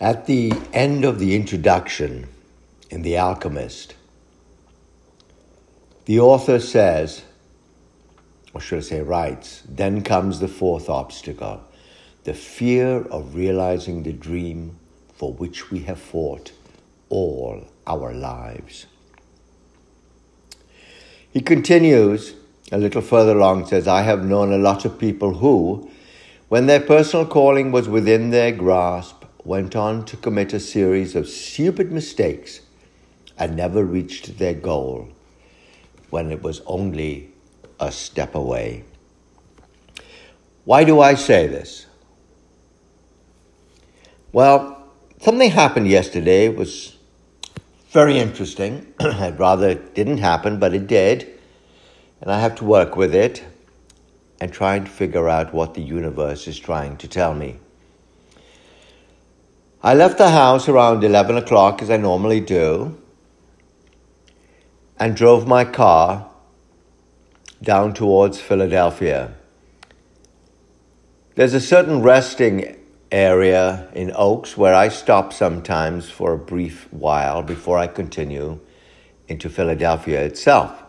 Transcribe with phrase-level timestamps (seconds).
[0.00, 2.28] At the end of the introduction
[2.90, 3.94] in The Alchemist,
[6.04, 7.24] the author says,
[8.52, 11.62] or should I say, writes, then comes the fourth obstacle
[12.24, 14.76] the fear of realizing the dream
[15.14, 16.50] for which we have fought
[17.08, 18.86] all our lives.
[21.30, 22.34] He continues
[22.72, 25.88] a little further along, says, I have known a lot of people who,
[26.48, 29.15] when their personal calling was within their grasp,
[29.46, 32.62] went on to commit a series of stupid mistakes
[33.38, 35.08] and never reached their goal
[36.10, 37.32] when it was only
[37.78, 38.82] a step away.
[40.64, 41.86] Why do I say this?
[44.32, 44.84] Well,
[45.20, 46.46] something happened yesterday.
[46.46, 46.96] It was
[47.90, 48.92] very interesting.
[49.00, 51.38] I'd rather it didn't happen, but it did.
[52.20, 53.44] And I have to work with it
[54.40, 57.60] and try to figure out what the universe is trying to tell me.
[59.86, 63.00] I left the house around 11 o'clock, as I normally do,
[64.98, 66.28] and drove my car
[67.62, 69.34] down towards Philadelphia.
[71.36, 72.76] There's a certain resting
[73.12, 78.58] area in Oaks where I stop sometimes for a brief while before I continue
[79.28, 80.82] into Philadelphia itself.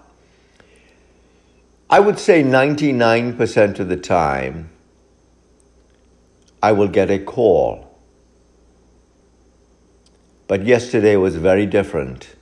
[1.88, 4.72] I would say 99% of the time,
[6.64, 7.87] I will get a call.
[10.48, 12.36] But yesterday was very different.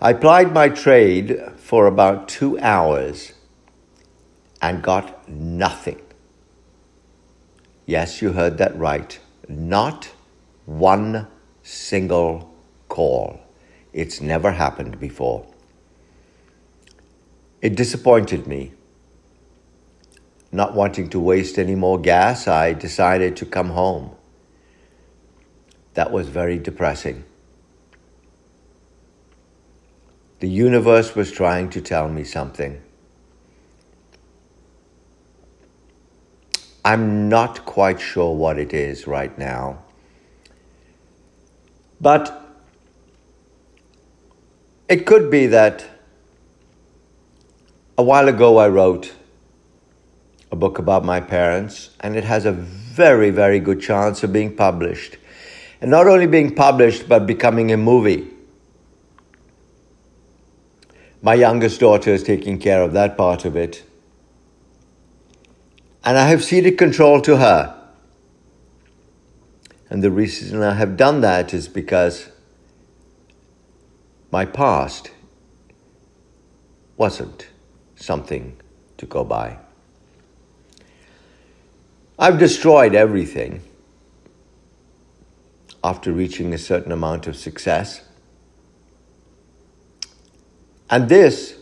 [0.00, 3.34] I plied my trade for about two hours
[4.60, 6.00] and got nothing.
[7.86, 9.18] Yes, you heard that right.
[9.48, 10.10] Not
[10.66, 11.26] one
[11.62, 12.54] single
[12.88, 13.40] call.
[13.92, 15.46] It's never happened before.
[17.60, 18.72] It disappointed me.
[20.50, 24.16] Not wanting to waste any more gas, I decided to come home.
[25.94, 27.24] That was very depressing.
[30.40, 32.82] The universe was trying to tell me something.
[36.84, 39.82] I'm not quite sure what it is right now.
[42.00, 42.42] But
[44.88, 45.86] it could be that
[47.96, 49.12] a while ago I wrote
[50.50, 54.54] a book about my parents, and it has a very, very good chance of being
[54.54, 55.16] published.
[55.82, 58.28] And not only being published, but becoming a movie.
[61.20, 63.82] My youngest daughter is taking care of that part of it.
[66.04, 67.76] And I have ceded control to her.
[69.90, 72.30] And the reason I have done that is because
[74.30, 75.10] my past
[76.96, 77.48] wasn't
[77.96, 78.56] something
[78.98, 79.58] to go by.
[82.20, 83.62] I've destroyed everything
[85.84, 88.02] after reaching a certain amount of success.
[90.88, 91.56] And this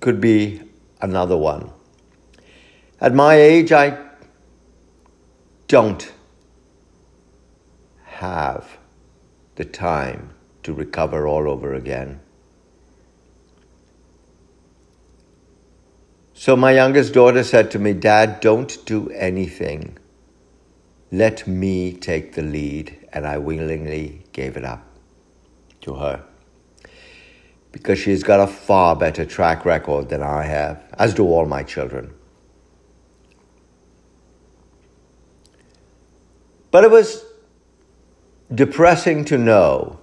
[0.00, 0.62] could be
[1.00, 1.70] another one.
[3.00, 3.98] At my age, I
[5.68, 6.12] don't
[8.04, 8.78] have
[9.54, 10.34] the time
[10.64, 12.20] to recover all over again.
[16.34, 19.98] So my youngest daughter said to me, Dad, don't do anything.
[21.12, 22.96] Let me take the lead.
[23.12, 24.86] And I willingly gave it up
[25.80, 26.24] to her
[27.72, 31.62] because she's got a far better track record than I have, as do all my
[31.62, 32.12] children.
[36.70, 37.24] But it was
[38.52, 39.98] depressing to know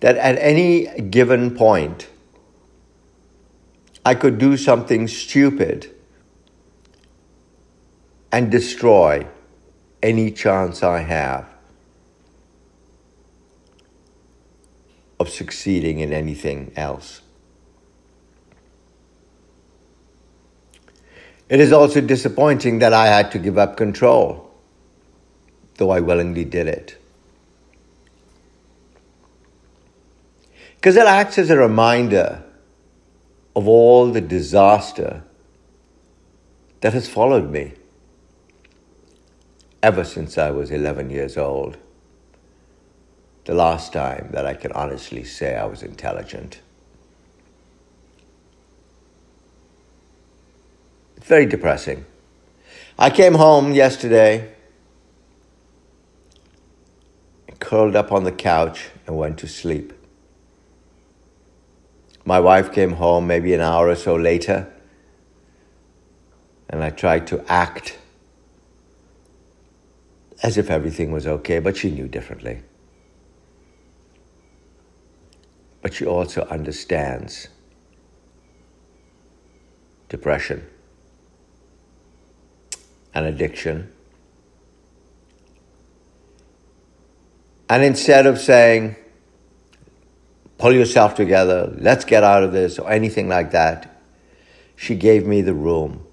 [0.00, 2.08] that at any given point,
[4.04, 5.94] I could do something stupid
[8.32, 9.26] and destroy
[10.02, 11.46] any chance I have
[15.20, 17.20] of succeeding in anything else.
[21.48, 24.50] It is also disappointing that I had to give up control,
[25.76, 26.96] though I willingly did it.
[30.76, 32.42] Because it acts as a reminder
[33.54, 35.22] of all the disaster
[36.80, 37.74] that has followed me
[39.82, 41.76] ever since I was 11 years old
[43.44, 46.60] the last time that I can honestly say I was intelligent.
[51.16, 52.04] It's very depressing.
[52.98, 54.54] I came home yesterday,
[57.58, 59.92] curled up on the couch, and went to sleep.
[62.24, 64.68] My wife came home maybe an hour or so later,
[66.68, 67.98] And I tried to act
[70.42, 72.62] as if everything was okay, but she knew differently.
[75.80, 77.48] But she also understands
[80.08, 80.66] depression
[83.14, 83.92] and addiction.
[87.68, 88.96] And instead of saying,
[90.58, 94.02] pull yourself together, let's get out of this, or anything like that,
[94.76, 96.06] she gave me the room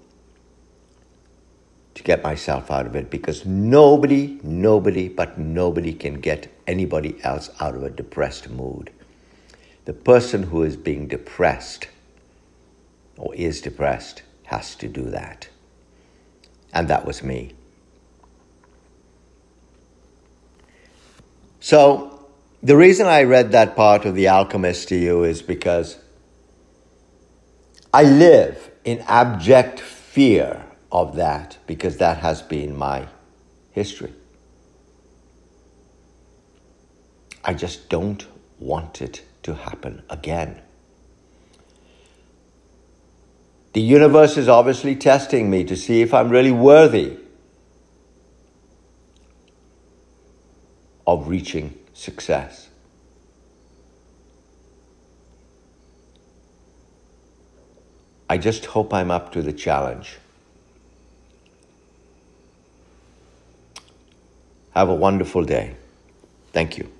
[2.00, 7.50] to get myself out of it because nobody, nobody, but nobody can get anybody else
[7.60, 8.90] out of a depressed mood.
[9.84, 11.88] The person who is being depressed
[13.18, 15.48] or is depressed has to do that.
[16.72, 17.52] And that was me.
[21.60, 22.28] So,
[22.62, 25.98] the reason I read that part of The Alchemist to you is because
[27.92, 33.06] I live in abject fear of that because that has been my
[33.72, 34.12] history.
[37.44, 38.26] I just don't
[38.58, 40.60] want it to happen again.
[43.72, 47.16] The universe is obviously testing me to see if I'm really worthy
[51.06, 52.68] of reaching success.
[58.28, 60.18] I just hope I'm up to the challenge.
[64.74, 65.74] Have a wonderful day.
[66.52, 66.90] Thank you.